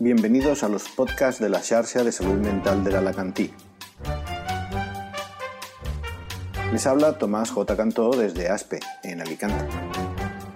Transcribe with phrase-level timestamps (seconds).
[0.00, 3.52] Bienvenidos a los podcasts de la Xarxa de Salud Mental de l'Alacantí.
[6.72, 7.76] Les habla Tomás J.
[7.76, 9.64] Cantó desde ASPE, en Alicante.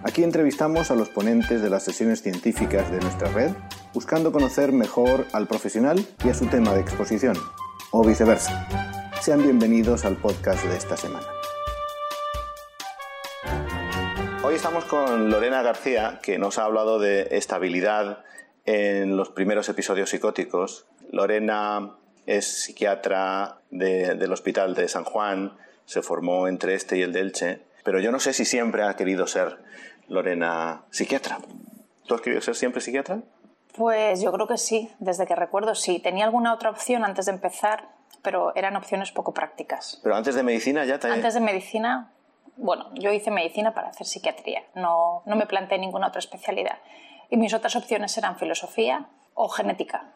[0.04, 3.50] Aquí entrevistamos a los ponentes de las sesiones científicas de nuestra red,
[3.92, 7.36] buscando conocer mejor al profesional y a su tema de exposición,
[7.90, 8.68] o viceversa.
[9.20, 11.26] Sean bienvenidos al podcast de esta semana.
[14.44, 18.22] Hoy estamos con Lorena García, que nos ha hablado de estabilidad
[18.64, 20.86] en los primeros episodios psicóticos.
[21.10, 27.20] Lorena es psiquiatra del Hospital de San Juan, se formó entre este y el de
[27.20, 29.58] Elche, pero yo no sé si siempre ha querido ser
[30.08, 31.38] Lorena psiquiatra.
[32.06, 33.20] ¿Tú has querido ser siempre psiquiatra?
[33.76, 35.98] Pues yo creo que sí, desde que recuerdo sí.
[35.98, 37.88] Tenía alguna otra opción antes de empezar,
[38.22, 40.00] pero eran opciones poco prácticas.
[40.02, 41.08] Pero antes de medicina ya te...
[41.08, 42.12] Antes de medicina
[42.56, 46.78] bueno, yo hice medicina para hacer psiquiatría, no, no me planteé ninguna otra especialidad.
[47.32, 50.12] Y mis otras opciones eran filosofía o genética.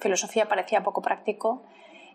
[0.00, 1.62] Filosofía parecía poco práctico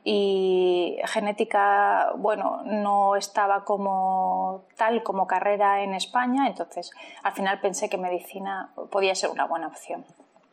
[0.03, 6.91] y genética, bueno, no estaba como tal como carrera en España, entonces
[7.23, 10.03] al final pensé que medicina podía ser una buena opción.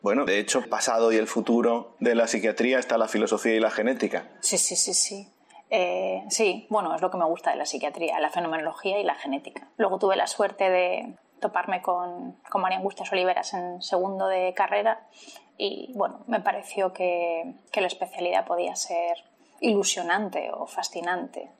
[0.01, 3.69] Bueno, de hecho, pasado y el futuro de la psiquiatría está la filosofía y la
[3.69, 4.29] genética.
[4.39, 5.27] Sí, sí, sí, sí.
[5.69, 9.15] Eh, sí, bueno, es lo que me gusta de la psiquiatría, la fenomenología y la
[9.15, 9.67] genética.
[9.75, 15.05] Luego tuve la suerte de toparme con, María Angustias Oliveras en segundo de carrera
[15.57, 19.17] y bueno, me pareció que, la especialidad podía ser
[19.59, 21.51] ilusionante o fascinante.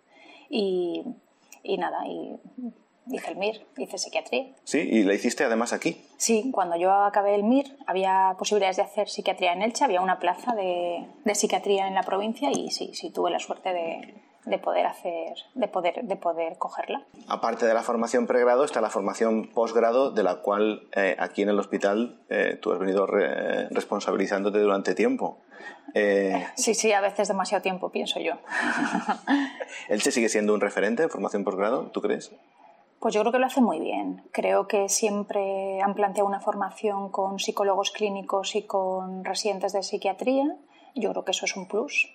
[0.50, 1.04] Y,
[1.64, 2.40] y nada, y
[3.12, 4.54] hice el MIR, hice psiquiatría.
[4.64, 6.02] Sí, y la hiciste además aquí.
[6.16, 10.20] Sí, cuando yo acabé el MIR había posibilidades de hacer psiquiatría en Elche, había una
[10.20, 14.14] plaza de, de psiquiatría en la provincia y sí, sí, tuve la suerte de,
[14.46, 17.04] de poder hacer, de poder, de poder cogerla.
[17.28, 21.50] Aparte de la formación pregrado, está la formación posgrado, de la cual eh, aquí en
[21.50, 25.40] el hospital eh, tú has venido responsabilizándote durante tiempo.
[25.94, 28.34] Eh, sí, sí, a veces demasiado tiempo, pienso yo.
[29.90, 32.32] ¿Elche sigue siendo un referente en formación posgrado, tú crees?
[33.00, 34.24] Pues yo creo que lo hace muy bien.
[34.32, 40.56] Creo que siempre han planteado una formación con psicólogos clínicos y con residentes de psiquiatría.
[40.96, 42.10] Yo creo que eso es un plus.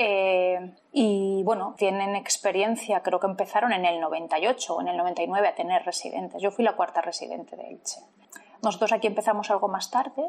[0.00, 5.48] Eh, y bueno, tienen experiencia, creo que empezaron en el 98 o en el 99
[5.48, 6.40] a tener residentes.
[6.40, 8.00] Yo fui la cuarta residente de Elche.
[8.62, 10.22] Nosotros aquí empezamos algo más tarde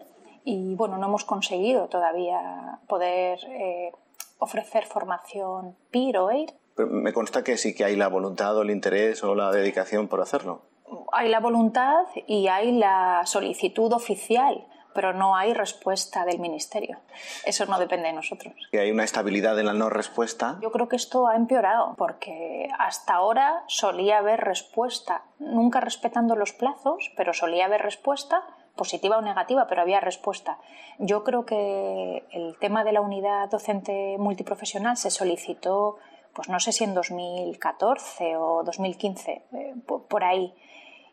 [0.44, 3.92] y bueno, no hemos conseguido todavía poder eh,
[4.40, 6.54] ofrecer formación PIR o EIR
[6.86, 10.22] me consta que sí que hay la voluntad o el interés o la dedicación por
[10.22, 10.62] hacerlo.
[11.12, 16.98] Hay la voluntad y hay la solicitud oficial, pero no hay respuesta del Ministerio.
[17.46, 18.54] Eso no depende de nosotros.
[18.72, 20.58] ¿Que hay una estabilidad en la no respuesta?
[20.62, 26.54] Yo creo que esto ha empeorado, porque hasta ahora solía haber respuesta, nunca respetando los
[26.54, 28.44] plazos, pero solía haber respuesta
[28.76, 30.58] positiva o negativa, pero había respuesta.
[31.00, 35.98] Yo creo que el tema de la unidad docente multiprofesional se solicitó
[36.34, 40.54] pues no sé si en 2014 o 2015, eh, por ahí.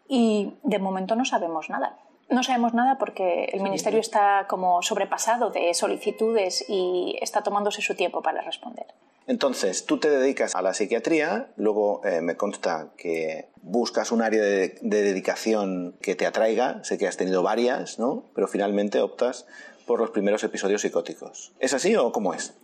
[0.09, 1.98] Y de momento no sabemos nada.
[2.28, 7.94] No sabemos nada porque el Ministerio está como sobrepasado de solicitudes y está tomándose su
[7.94, 8.87] tiempo para responder.
[9.28, 14.42] Entonces, tú te dedicas a la psiquiatría, luego eh, me consta que buscas un área
[14.42, 18.25] de, de, dedicación que te atraiga, sé que has tenido varias, ¿no?
[18.34, 19.47] Pero finalmente optas
[19.84, 21.54] por los primeros episodios psicóticos.
[21.59, 22.56] ¿Es así o cómo es?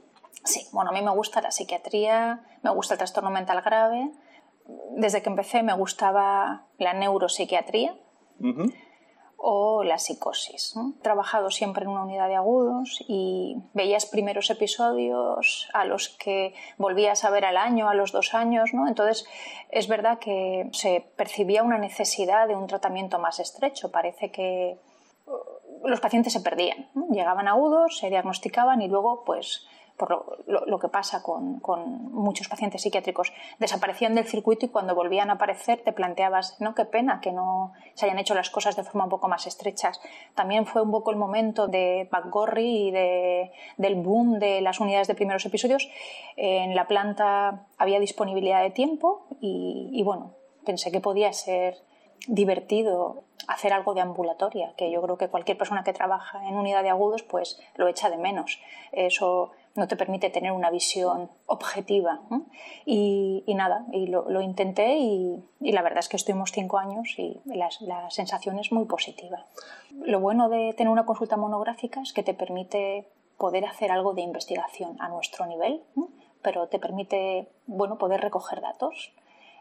[0.45, 4.11] Sí, bueno, a mí me gusta la psiquiatría, me gusta el trastorno mental grave.
[4.97, 7.97] Desde que empecé me gustaba la neuropsiquiatría
[9.44, 10.75] o la psicosis.
[10.76, 16.54] He trabajado siempre en una unidad de agudos y veías primeros episodios a los que
[16.78, 18.70] volvías a ver al año, a los dos años.
[18.72, 18.86] ¿no?
[18.86, 19.26] Entonces,
[19.70, 23.91] es verdad que se percibía una necesidad de un tratamiento más estrecho.
[23.91, 24.78] Parece que
[25.26, 26.88] uh, los pacientes se perdían.
[27.10, 29.66] Llegaban agudos, se diagnosticaban y luego, pues,
[30.03, 31.61] por lo, que pasa con,
[32.11, 36.84] muchos pacientes psiquiátricos, desaparecían del circuito y cuando volvían a aparecer te planteabas, no, qué
[36.84, 40.01] pena que no se hayan hecho las cosas de forma un poco más estrechas.
[40.34, 45.07] También fue un poco el momento de McGorry y de, del boom de las unidades
[45.07, 45.89] de primeros episodios.
[46.37, 50.33] En la planta había disponibilidad de tiempo y, y bueno,
[50.65, 51.77] pensé que podía ser
[52.27, 56.83] divertido hacer algo de ambulatoria, que yo creo que cualquier persona que trabaja en unidad
[56.83, 58.60] de agudos pues lo echa de menos.
[58.93, 62.21] Eso no te permite tener una visión objetiva.
[62.84, 67.71] Y, nada, y lo, intenté y, la verdad es que estuvimos cinco años y la,
[68.10, 69.47] sensación es muy positiva.
[69.91, 73.09] Lo bueno de tener una consulta monográfica es que te permite
[73.39, 75.83] poder hacer algo de investigación a nuestro nivel,
[76.42, 79.13] pero te permite bueno, poder recoger datos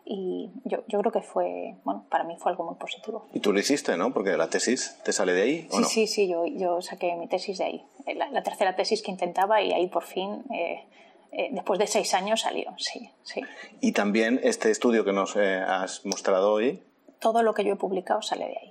[0.06, 3.27] y yo, yo, creo que fue, bueno, para mí fue algo muy positivo.
[3.33, 4.13] Y tú lo hiciste, ¿no?
[4.13, 5.88] Porque la tesis te sale de ahí, ¿o sí, no?
[5.88, 7.86] Sí, sí, yo, yo saqué mi tesis de ahí.
[8.15, 10.83] La, la tercera tesis que intentaba y ahí por fin, eh,
[11.31, 13.42] eh, después de seis años salió, sí, sí.
[13.80, 16.81] Y también este estudio que nos eh, has mostrado hoy.
[17.19, 18.69] Todo lo que yo he publicado sale de ahí.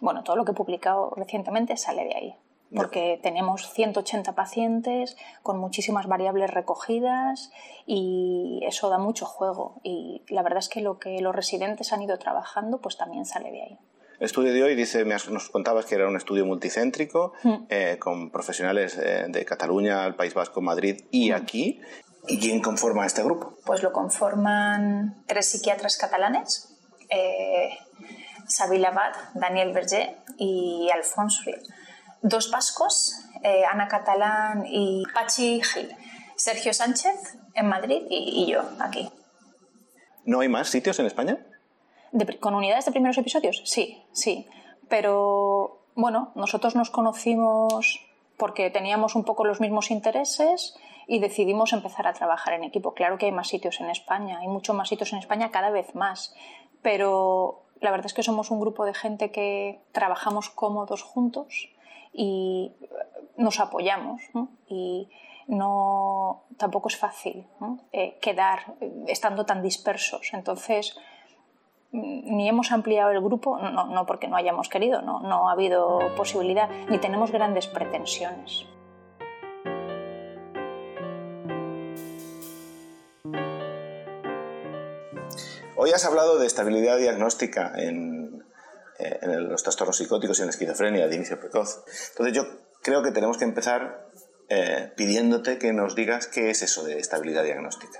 [0.00, 2.36] Bueno, todo lo que he publicado recientemente sale de ahí
[2.74, 7.50] porque tenemos 180 pacientes con muchísimas variables recogidas
[7.86, 9.80] y eso da mucho juego.
[9.82, 13.50] Y la verdad es que lo que los residentes han ido trabajando pues también sale
[13.50, 13.78] de ahí.
[14.18, 17.54] El estudio de hoy, dice, nos contabas que era un estudio multicéntrico mm.
[17.70, 21.34] eh, con profesionales eh, de Cataluña, el País Vasco, Madrid y mm.
[21.34, 21.80] aquí.
[22.28, 23.54] ¿Y quién conforma este grupo?
[23.64, 26.76] Pues lo conforman tres psiquiatras catalanes,
[27.08, 27.70] eh,
[28.46, 31.62] Sabil Abad, Daniel Berger y Alfonso Riel
[32.22, 35.96] dos vascos, eh, Ana Catalán y Pachi Gil.
[36.40, 39.10] Sergio Sánchez en Madrid y, yo aquí.
[40.24, 41.38] ¿No hay más sitios en España?
[42.40, 43.62] ¿Con unidades de primeros episodios?
[43.66, 44.48] Sí, sí.
[44.88, 48.00] Pero bueno, nosotros nos conocimos
[48.38, 50.74] porque teníamos un poco los mismos intereses
[51.06, 52.94] y decidimos empezar a trabajar en equipo.
[52.94, 55.94] Claro que hay más sitios en España, hay muchos más sitios en España cada vez
[55.94, 56.34] más,
[56.80, 61.70] pero la verdad es que somos un grupo de gente que trabajamos cómodos juntos
[62.12, 62.72] y
[63.36, 64.20] nos apoyamos
[64.68, 65.08] y
[65.46, 67.46] no tampoco es fácil
[67.92, 70.32] eh, quedar eh, estando tan dispersos.
[70.32, 70.96] Entonces
[71.92, 75.52] mm, ni hemos ampliado el grupo no, no porque no hayamos querido no, no ha
[75.52, 78.66] habido posibilidad ni tenemos grandes pretensiones
[85.90, 88.44] Hoy has hablado de estabilidad diagnóstica en,
[89.00, 91.82] eh, en los trastornos psicóticos y en la esquizofrenia de inicio precoz.
[92.10, 92.44] Entonces yo
[92.80, 94.06] creo que tenemos que empezar
[94.48, 97.98] eh, pidiéndote que nos digas qué es eso de estabilidad diagnóstica.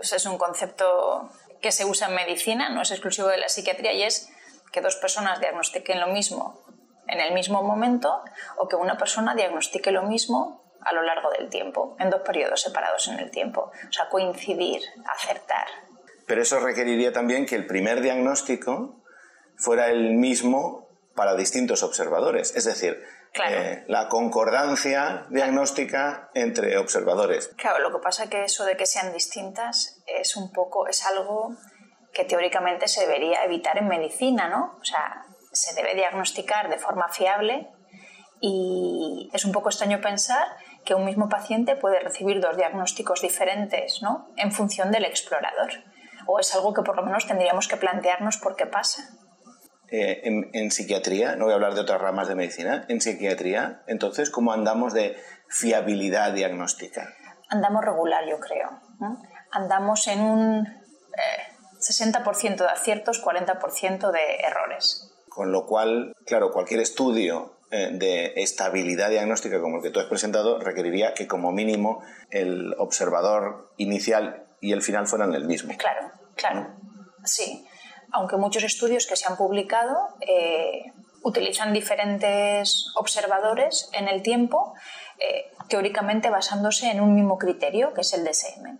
[0.00, 1.30] Es un concepto
[1.62, 4.28] que se usa en medicina, no es exclusivo de la psiquiatría y es
[4.72, 6.64] que dos personas diagnostiquen lo mismo
[7.06, 8.24] en el mismo momento
[8.58, 12.62] o que una persona diagnostique lo mismo a lo largo del tiempo, en dos periodos
[12.62, 13.70] separados en el tiempo.
[13.88, 15.85] O sea, coincidir, acertar.
[16.26, 19.02] Pero eso requeriría también que el primer diagnóstico
[19.56, 22.54] fuera el mismo para distintos observadores.
[22.54, 23.02] Es decir,
[23.48, 27.50] eh, la concordancia diagnóstica entre observadores.
[27.56, 31.04] Claro, lo que pasa es que eso de que sean distintas es un poco, es
[31.06, 31.54] algo
[32.12, 34.76] que teóricamente se debería evitar en medicina, ¿no?
[34.80, 37.68] O sea, se debe diagnosticar de forma fiable
[38.40, 40.46] y es un poco extraño pensar
[40.84, 44.28] que un mismo paciente puede recibir dos diagnósticos diferentes, ¿no?
[44.36, 45.72] En función del explorador.
[46.26, 49.02] O es algo que por lo menos tendríamos que plantearnos por qué pasa.
[49.88, 54.30] Eh, en, psiquiatría, no voy a hablar de otras ramas de medicina, en psiquiatría, entonces,
[54.30, 55.16] ¿cómo andamos de
[55.48, 57.14] fiabilidad diagnóstica?
[57.48, 58.80] Andamos regular, yo creo.
[59.52, 60.66] Andamos en un
[61.78, 65.12] 60% eh, de aciertos, 40% de errores.
[65.28, 70.06] Con lo cual, claro, cualquier estudio eh, de estabilidad diagnóstica como el que tú has
[70.06, 75.74] presentado requeriría que como mínimo el observador inicial y el final fueran el mismo.
[75.76, 76.74] Claro, claro.
[77.24, 77.66] Sí
[78.12, 80.92] aunque muchos estudios que se han publicado eh,
[81.22, 84.74] utilizan diferentes observadores en el tiempo,
[85.18, 88.78] eh, teóricamente basándose en un mismo criterio, que es el DSM.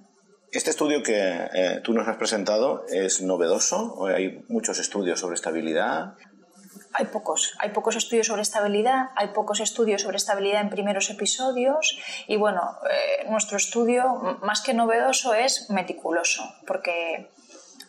[0.52, 6.14] Este estudio que eh, tú nos has presentado es novedoso, hay muchos estudios sobre estabilidad.
[6.98, 11.98] Hay pocos, hay pocos estudios sobre estabilidad, hay pocos estudios sobre estabilidad en primeros episodios
[12.26, 12.78] y bueno,
[13.28, 17.30] nuestro estudio más que novedoso es meticuloso, porque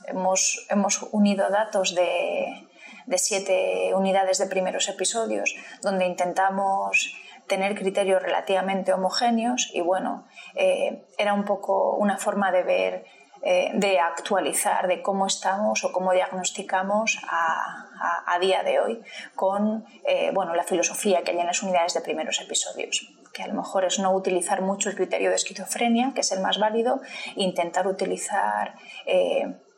[0.08, 2.68] hemos, hemos unido datos de,
[3.06, 7.16] de siete unidades de primeros episodios donde intentamos
[7.48, 13.06] tener criterios relativamente homogéneos y bueno, eh, era un poco una forma de ver,
[13.41, 19.01] eh, de actualizar de cómo estamos o cómo diagnosticamos a, a, día de hoy
[19.36, 23.48] con eh, bueno, la filosofía que hay en las unidades de primeros episodios que a
[23.48, 27.01] lo mejor es no utilizar mucho el criterio de esquizofrenia, que es el más válido,
[27.36, 28.74] e intentar utilizar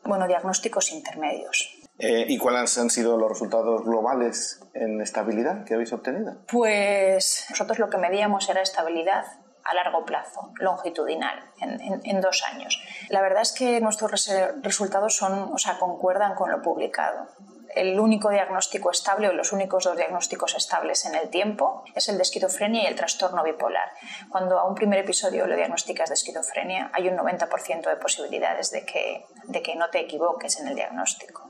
[0.02, 1.80] bueno, diagnósticos intermedios.
[1.98, 6.38] Eh, ¿Y cuáles han sido los resultados globales en estabilidad que habéis obtenido?
[6.50, 9.26] Pues nosotros lo que medíamos era estabilidad
[9.70, 12.82] a largo plazo, longitudinal, en, dos años.
[13.08, 14.28] La verdad es que nuestros
[14.62, 17.28] resultados son, o sea, concuerdan con lo publicado.
[17.72, 22.16] El único diagnóstico estable o los únicos dos diagnósticos estables en el tiempo es el
[22.16, 23.90] de esquizofrenia y el trastorno bipolar.
[24.28, 28.84] Cuando a un primer episodio lo diagnosticas de esquizofrenia, hay un 90% de posibilidades de
[28.84, 31.49] que, de que no te equivoques en el diagnóstico.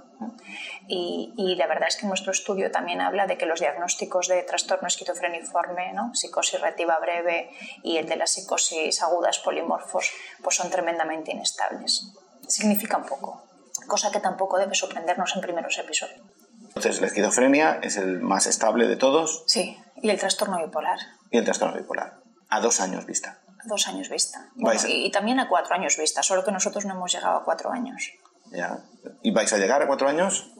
[0.87, 4.89] Y, la verdad es que nuestro estudio también habla de que los diagnósticos de trastorno
[4.89, 6.15] esquizofreniforme, ¿no?
[6.15, 7.51] psicosis reactiva breve
[7.83, 10.11] y el de las psicosis agudas polimorfos,
[10.43, 12.13] pues son tremendamente inestables.
[12.49, 13.45] Significa un poco
[13.91, 16.21] cosa que tampoco debe sorprendernos en primeros episodios.
[16.63, 19.43] Entonces, la esquizofrenia es el más estable de todos.
[19.47, 20.99] Sí, y el trastorno bipolar.
[21.31, 22.21] Y el trastorno bipolar.
[22.49, 23.41] A dos años vista.
[23.49, 24.49] A dos años vista.
[24.87, 28.13] y, también a cuatro años vista, solo que nosotros no hemos llegado a cuatro años.
[28.51, 28.79] Ya.
[29.23, 30.53] ¿Y vais a llegar a cuatro años?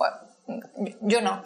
[1.01, 1.43] yo no.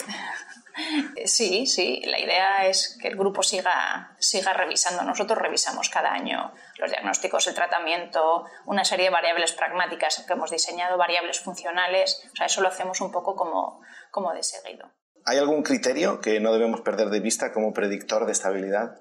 [1.25, 5.05] Sí, sí, la idea es que el grupo siga, siga revisando.
[5.05, 10.51] Nosotros revisamos cada año los diagnósticos, el tratamiento, una serie de variables pragmáticas que hemos
[10.51, 12.23] diseñado, variables funcionales.
[12.33, 14.91] O sea, eso lo hacemos un poco como, como de seguido.
[15.25, 19.01] ¿Hay algún criterio que no debemos perder de vista como predictor de estabilidad?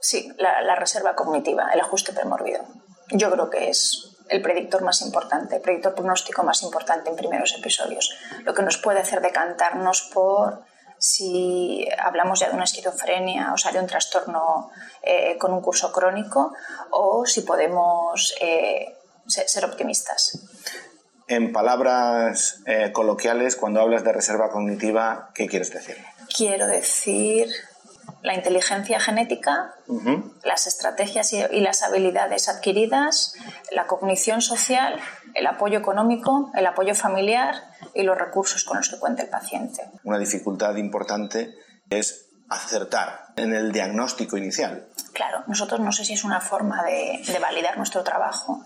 [0.00, 2.64] Sí, la, la reserva cognitiva, el ajuste premórbido.
[3.10, 7.54] Yo creo que es el predictor más importante, el predictor pronóstico más importante en primeros
[7.54, 8.16] episodios.
[8.44, 10.62] Lo que nos puede hacer decantarnos por
[10.98, 14.70] si hablamos ya de una esquizofrenia, o sea, de un trastorno
[15.02, 16.54] eh, con un curso crónico,
[16.90, 18.96] o si podemos eh,
[19.26, 20.38] ser optimistas.
[21.26, 25.96] En palabras eh, coloquiales, cuando hablas de reserva cognitiva, ¿qué quieres decir?
[26.36, 27.48] Quiero decir
[28.22, 29.74] la inteligencia genética,
[30.44, 33.34] las estrategias y, las habilidades adquiridas,
[33.70, 34.98] la cognición social,
[35.34, 37.54] el apoyo económico, el apoyo familiar
[37.94, 39.82] y los recursos con los que cuenta el paciente.
[40.04, 41.54] Una dificultad importante
[41.88, 44.88] es acertar en el diagnóstico inicial.
[45.12, 48.64] Claro, nosotros no sé si es una forma de, validar nuestro trabajo,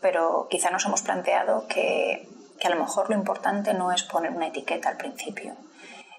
[0.00, 2.28] pero quizá nos hemos planteado que,
[2.60, 5.56] que a lo mejor lo importante no es poner una etiqueta al principio,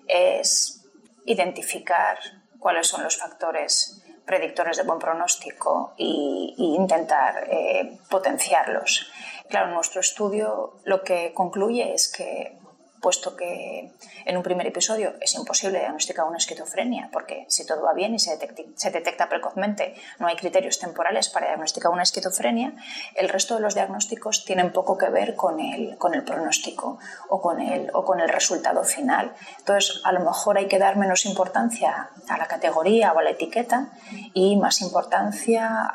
[0.08, 0.86] es
[1.26, 2.18] identificar
[2.66, 9.12] cuáles son los factores predictores de buen pronóstico e, intentar eh, potenciarlos.
[9.52, 12.58] Claro, nuestro estudio lo que concluye es que
[13.06, 13.94] puesto que
[14.26, 18.20] en un primer episodio es imposible diagnosticar una esquizofrenia, porque si todo va bien y
[18.20, 22.74] se, detecta, precozmente, no hay criterios temporales para diagnosticar una esquizofrenia,
[23.14, 26.98] el resto de los diagnósticos tienen poco que ver con el, con el pronóstico
[27.30, 29.36] o con el, o con el resultado final.
[29.60, 33.30] Entonces, a lo mejor hay que dar menos importancia a la categoría o a la
[33.30, 33.92] etiqueta
[34.34, 35.92] y más importancia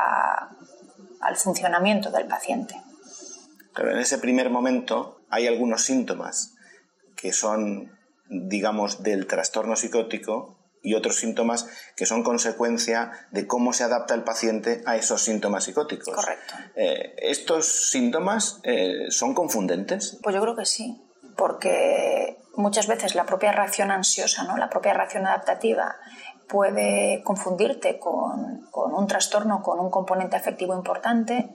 [1.20, 2.80] al funcionamiento del paciente.
[3.74, 6.54] Pero en ese primer momento hay algunos síntomas
[7.20, 7.98] que son,
[8.28, 14.24] digamos, del trastorno psicótico y otros síntomas que son consecuencia de cómo se adapta el
[14.24, 16.14] paciente a esos síntomas psicóticos.
[16.14, 16.54] Correcto.
[16.74, 20.18] Eh, ¿Estos síntomas eh, son confundentes?
[20.22, 21.02] Pues yo creo que sí,
[21.36, 24.56] porque muchas veces la propia reacción ansiosa, ¿no?
[24.56, 25.96] la propia reacción adaptativa,
[26.50, 31.50] puede confundirte con, un trastorno con un componente afectivo importante.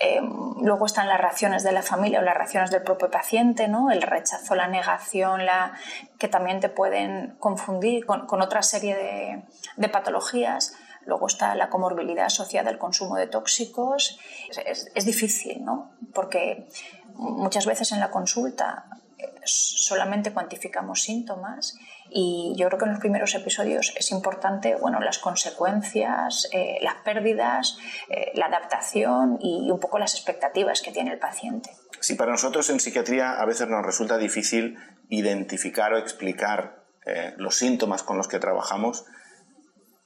[0.00, 0.20] Eh,
[0.60, 3.92] luego están las reacciones de la familia o las reacciones del propio paciente, ¿no?
[3.92, 5.74] el rechazo, la negación, la,
[6.18, 9.44] que también te pueden confundir con, otra serie
[9.76, 10.74] de, patologías.
[11.06, 14.18] Luego está la comorbilidad asociada al consumo de tóxicos.
[14.66, 15.92] Es, es difícil, ¿no?
[16.12, 16.66] porque
[17.14, 21.76] muchas veces en la consulta eh, solamente cuantificamos síntomas
[22.10, 26.96] y yo creo que en los primeros episodios es importante bueno, las consecuencias, eh, las
[27.04, 31.70] pérdidas, eh, la adaptación y un poco las expectativas que tiene el paciente.
[32.00, 37.56] Sí, para nosotros en psiquiatría a veces nos resulta difícil identificar o explicar eh, los
[37.56, 39.04] síntomas con los que trabajamos,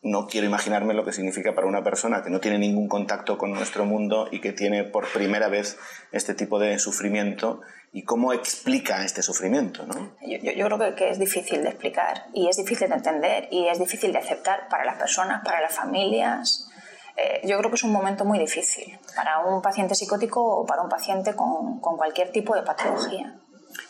[0.04, 3.52] no quiero imaginarme lo que significa para una persona que no tiene ningún contacto con
[3.52, 5.78] nuestro mundo y que tiene por primera vez
[6.12, 9.86] este tipo de sufrimiento y cómo explica este sufrimiento.
[9.86, 10.14] ¿no?
[10.20, 14.12] Yo, creo que, es difícil de explicar y es difícil de entender y es difícil
[14.12, 16.68] de aceptar para las personas, para las familias.
[17.16, 20.82] Eh, yo creo que es un momento muy difícil para un paciente psicótico o para
[20.82, 23.40] un paciente con, con cualquier tipo de patología.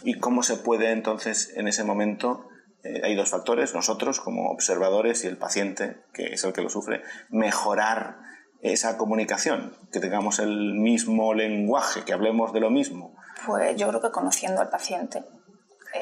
[0.05, 2.49] ¿Y cómo se puede entonces en ese momento
[2.85, 6.69] eh, hay dos factores, nosotros como observadores y el paciente, que es el que lo
[6.69, 8.19] sufre, mejorar
[8.61, 13.17] esa comunicación, que tengamos el mismo lenguaje, que hablemos de lo mismo.
[13.47, 15.25] Pues yo creo que conociendo al paciente.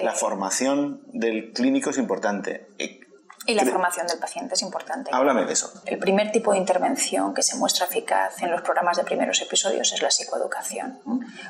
[0.02, 2.68] La eh, formación del clínico es importante.
[2.78, 3.00] Eh,
[3.46, 5.10] y la formación del paciente es importante.
[5.12, 5.72] Háblame de eso.
[5.86, 9.92] El primer tipo de intervención que se muestra eficaz en los programas de primeros episodios
[9.92, 11.00] es la psicoeducación.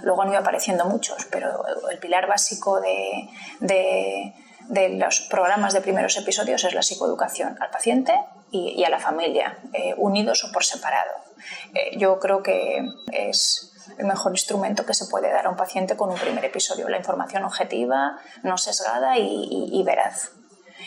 [0.03, 3.29] Luego han ido apareciendo muchos, pero el pilar básico de,
[3.61, 4.35] de
[4.73, 8.15] de los programas de primeros episodios es la psicoeducación al paciente
[8.51, 11.13] y, a la familia, eh, unidos o por separado.
[11.75, 15.95] Eh, yo creo que es el mejor instrumento que se puede dar a un paciente
[15.95, 20.31] con un primer episodio, la información objetiva, no sesgada y, veraz.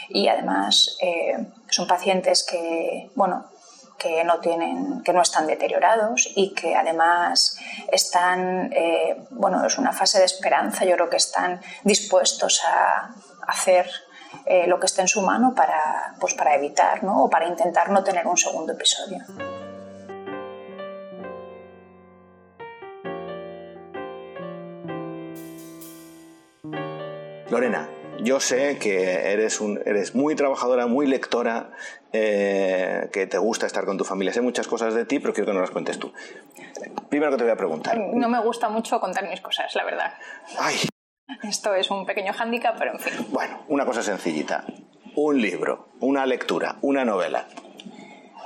[0.10, 3.52] Y además eh, son pacientes que, bueno,
[4.00, 7.58] que no tienen, que no están deteriorados y que además
[7.92, 8.72] están,
[9.30, 10.86] bueno, es una fase de esperanza.
[10.86, 13.16] Yo creo que están dispuestos a,
[13.48, 13.90] hacer
[14.46, 17.24] eh, lo que esté en su mano para, pues para evitar ¿no?
[17.24, 19.20] o para intentar no tener un segundo episodio.
[27.50, 27.88] Lorena,
[28.20, 31.70] yo sé que eres, un, eres muy trabajadora, muy lectora,
[32.12, 34.34] eh, que te gusta estar con tu familia.
[34.34, 36.12] Sé muchas cosas de ti, pero quiero que nos las cuentes tú.
[37.10, 37.98] Primero que te voy a preguntar.
[37.98, 40.14] No me gusta mucho contar mis cosas, la verdad.
[40.58, 40.76] Ay.
[41.42, 43.28] Esto es un pequeño hándicap, pero en fin.
[43.30, 44.64] Bueno, una cosa sencillita.
[45.16, 47.48] Un libro, una lectura, una novela.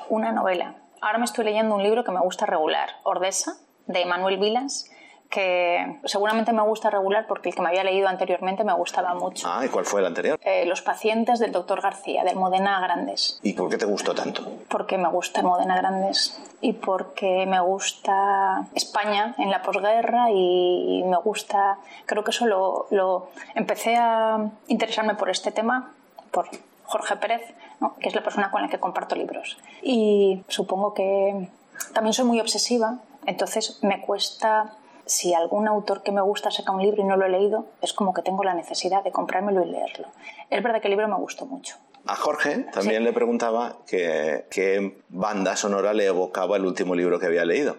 [0.07, 0.75] Una novela.
[1.01, 3.57] Ahora me estoy leyendo un libro que me gusta regular, Ordesa,
[3.87, 4.89] de Manuel Vilas,
[5.29, 9.47] que seguramente me gusta regular porque el que me había leído anteriormente me gustaba mucho.
[9.49, 10.39] Ah, ¿y cuál fue el anterior?
[10.43, 13.39] Eh, Los pacientes del doctor García, del Modena Grandes.
[13.43, 14.41] ¿Y por qué te gustó tanto?
[14.69, 21.03] Porque me gusta el Modena Grandes y porque me gusta España en la posguerra y
[21.05, 25.91] me gusta, creo que eso lo, lo empecé a interesarme por este tema,
[26.31, 26.49] por
[26.85, 27.95] Jorge Pérez, ¿no?
[27.97, 29.59] que es la persona con la que comparto libros.
[29.83, 31.49] Y supongo que
[31.93, 34.73] también soy muy obsesiva, entonces me cuesta
[35.09, 37.93] si algún autor que me gusta saca un libro y no lo he leído, es
[37.93, 40.07] como que tengo la necesidad de comprármelo y leerlo.
[40.49, 41.75] Es verdad que el libro me gustó mucho.
[42.05, 47.43] A Jorge también le preguntaba qué banda sonora le evocaba el último libro que había
[47.43, 47.77] leído.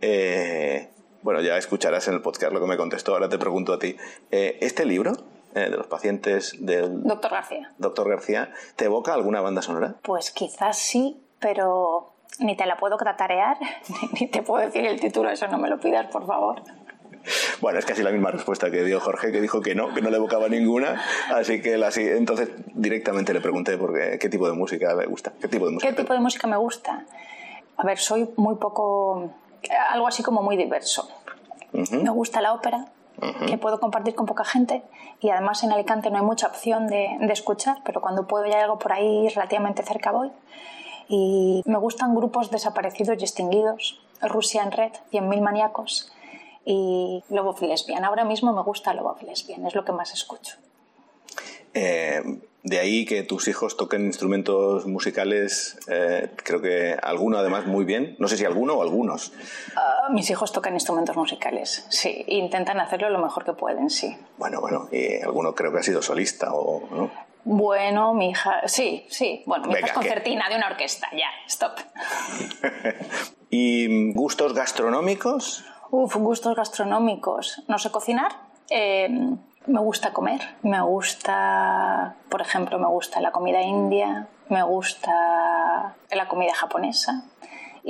[0.00, 0.90] Eh,
[1.22, 3.96] bueno, ya escucharás en el podcast lo que me contestó, ahora te pregunto a ti.
[4.30, 5.12] Eh, ¿Este libro
[5.54, 7.02] eh, de los pacientes del...
[7.02, 7.72] Doctor García.
[7.78, 9.96] Doctor García, ¿te evoca alguna banda sonora?
[10.02, 13.56] Pues quizás sí, pero ni te la puedo tratarear,
[14.20, 16.62] ni te puedo decir el título, eso no me lo pidas, por favor.
[17.60, 20.10] Bueno, es casi la misma respuesta que dio Jorge, que dijo que no, que no
[20.10, 21.02] le evocaba ninguna,
[21.34, 25.32] así que la, entonces directamente le pregunté por qué, qué, tipo de música le gusta.
[25.40, 25.90] ¿Qué tipo de música?
[25.90, 27.04] ¿Qué tipo de música me gusta?
[27.76, 29.30] A ver, soy muy poco,
[29.90, 31.08] algo así como muy diverso.
[31.72, 32.86] Me gusta la ópera,
[33.46, 34.82] que puedo compartir con poca gente
[35.20, 38.52] y además en Alicante no hay mucha opción de, de escuchar, pero cuando puedo y
[38.52, 40.30] hay algo por ahí relativamente cerca voy
[41.08, 46.12] y me gustan grupos desaparecidos y extinguidos, Rusia en Red y en Mil Maníacos
[46.64, 48.04] y Lobo Lesbian.
[48.04, 50.56] Ahora mismo me gusta Lobo Lesbian, es lo que más escucho.
[51.74, 52.22] Eh,
[52.62, 58.16] de ahí que tus hijos toquen instrumentos musicales, eh, creo que alguno además muy bien,
[58.18, 59.28] no sé si alguno o algunos.
[59.28, 64.16] Uh, mis hijos tocan instrumentos musicales, sí, intentan hacerlo lo mejor que pueden, sí.
[64.36, 66.82] Bueno, bueno, y alguno creo que ha sido solista o...
[66.90, 67.27] ¿no?
[67.50, 71.78] Bueno, mi hija, sí, sí, bueno, mi hija es concertina de una orquesta, ya, stop.
[73.50, 75.64] ¿Y gustos gastronómicos?
[75.90, 77.62] Uf, gustos gastronómicos.
[77.66, 78.32] No sé cocinar.
[78.68, 79.08] Eh,
[79.66, 80.42] me gusta comer.
[80.62, 87.24] Me gusta, por ejemplo, me gusta la comida india, me gusta la comida japonesa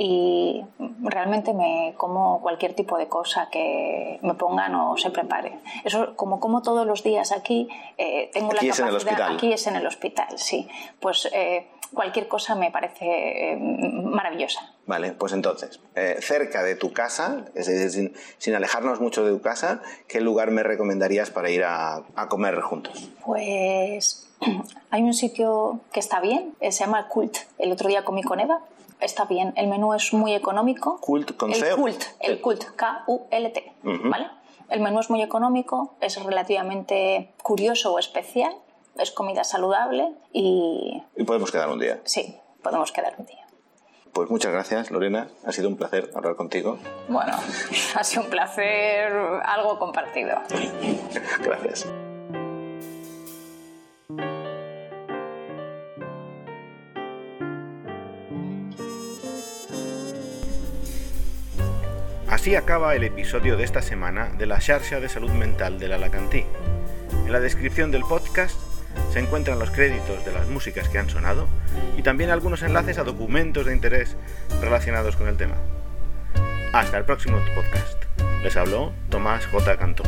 [0.01, 0.63] y
[1.01, 5.59] realmente me como cualquier tipo de cosa que me pongan o se prepare.
[5.83, 9.35] Eso, como como todos los días aquí, eh, tengo aquí la es en el hospital.
[9.35, 10.69] Aquí es en el hospital, sí.
[11.01, 14.73] Pues eh, cualquier cosa me parece eh, maravillosa.
[14.85, 15.81] Vale, pues entonces,
[16.21, 20.51] cerca de tu casa, es decir, sin, sin, alejarnos mucho de tu casa, ¿qué lugar
[20.51, 23.09] me recomendarías para ir a, a comer juntos?
[23.25, 24.29] Pues
[24.91, 27.35] hay un sitio que está bien, se llama Cult.
[27.57, 28.61] El otro día comí con Eva
[28.99, 29.53] está bien.
[29.55, 30.99] El menú es muy económico.
[31.01, 34.27] Cult con El cult, el cult, K-U-L-T, ¿vale?
[34.69, 38.53] El menú es muy económico, es relativamente curioso o especial,
[38.97, 41.01] es comida saludable y...
[41.15, 41.99] Y podemos quedar un día.
[42.03, 43.47] Sí, podemos quedar un día.
[44.13, 45.29] Pues muchas gracias, Lorena.
[45.45, 46.77] Ha sido un placer hablar contigo.
[47.07, 47.33] Bueno,
[47.95, 49.11] ha sido un placer
[49.43, 50.39] algo compartido.
[51.41, 51.87] gracias.
[62.39, 66.45] Así acaba el episodio de esta semana de la Xarxa de Salud Mental de l'Alacantí.
[67.25, 68.57] En la descripción del podcast
[69.11, 71.49] se encuentran los créditos de las músicas que han sonado
[71.97, 74.15] y también algunos enlaces a documentos de interés
[74.61, 75.55] relacionados con el tema.
[76.71, 78.05] Hasta el próximo podcast.
[78.41, 79.75] Les habló Tomás J.
[79.75, 80.07] Cantón.